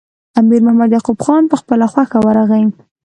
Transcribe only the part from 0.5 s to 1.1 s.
محمد